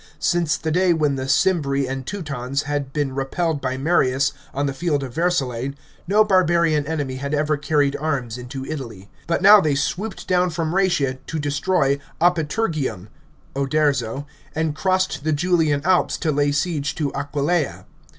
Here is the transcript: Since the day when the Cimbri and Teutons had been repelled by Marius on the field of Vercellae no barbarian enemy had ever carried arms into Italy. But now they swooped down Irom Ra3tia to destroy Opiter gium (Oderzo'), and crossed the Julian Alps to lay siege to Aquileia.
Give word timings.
Since 0.17 0.57
the 0.57 0.71
day 0.71 0.93
when 0.93 1.13
the 1.13 1.27
Cimbri 1.29 1.85
and 1.87 2.07
Teutons 2.07 2.63
had 2.63 2.91
been 2.91 3.13
repelled 3.13 3.61
by 3.61 3.77
Marius 3.77 4.33
on 4.51 4.65
the 4.65 4.73
field 4.73 5.03
of 5.03 5.13
Vercellae 5.13 5.75
no 6.07 6.23
barbarian 6.23 6.87
enemy 6.87 7.17
had 7.17 7.35
ever 7.35 7.55
carried 7.55 7.95
arms 7.95 8.35
into 8.35 8.65
Italy. 8.65 9.11
But 9.27 9.43
now 9.43 9.61
they 9.61 9.75
swooped 9.75 10.27
down 10.27 10.49
Irom 10.49 10.71
Ra3tia 10.71 11.19
to 11.27 11.37
destroy 11.37 11.99
Opiter 12.19 12.67
gium 12.73 13.09
(Oderzo'), 13.55 14.25
and 14.55 14.73
crossed 14.75 15.23
the 15.23 15.33
Julian 15.33 15.83
Alps 15.85 16.17
to 16.17 16.31
lay 16.31 16.51
siege 16.51 16.95
to 16.95 17.11
Aquileia. 17.13 17.85